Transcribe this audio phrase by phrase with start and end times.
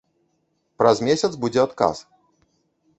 [0.83, 2.05] Праз месяц будзе адказ.